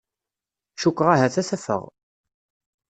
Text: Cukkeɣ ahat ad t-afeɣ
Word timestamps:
Cukkeɣ 0.81 1.07
ahat 1.13 1.35
ad 1.41 1.45
t-afeɣ 1.49 1.83